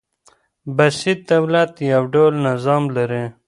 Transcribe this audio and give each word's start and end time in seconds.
بسیط 0.75 1.19
دولت 1.31 1.71
يو 1.91 2.01
ډول 2.13 2.33
نظام 2.47 2.83
لري. 2.95 3.23